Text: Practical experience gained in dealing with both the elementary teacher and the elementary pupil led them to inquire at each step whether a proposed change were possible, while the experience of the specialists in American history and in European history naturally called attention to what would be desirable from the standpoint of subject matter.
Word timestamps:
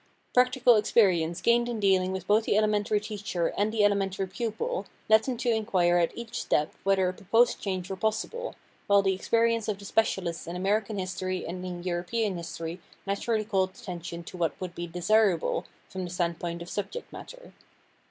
Practical 0.33 0.77
experience 0.77 1.41
gained 1.41 1.69
in 1.69 1.79
dealing 1.79 2.11
with 2.11 2.25
both 2.25 2.45
the 2.45 2.57
elementary 2.57 2.99
teacher 2.99 3.53
and 3.55 3.71
the 3.71 3.83
elementary 3.85 4.25
pupil 4.25 4.87
led 5.07 5.25
them 5.25 5.37
to 5.37 5.51
inquire 5.51 5.97
at 5.99 6.11
each 6.17 6.41
step 6.41 6.73
whether 6.83 7.07
a 7.07 7.13
proposed 7.13 7.59
change 7.61 7.87
were 7.87 7.95
possible, 7.95 8.55
while 8.87 9.03
the 9.03 9.13
experience 9.13 9.67
of 9.67 9.77
the 9.77 9.85
specialists 9.85 10.47
in 10.47 10.55
American 10.55 10.97
history 10.97 11.45
and 11.45 11.63
in 11.63 11.83
European 11.83 12.35
history 12.35 12.81
naturally 13.05 13.45
called 13.45 13.75
attention 13.75 14.23
to 14.23 14.37
what 14.37 14.59
would 14.59 14.73
be 14.73 14.87
desirable 14.87 15.65
from 15.87 16.03
the 16.03 16.09
standpoint 16.09 16.63
of 16.63 16.69
subject 16.71 17.13
matter. 17.13 17.53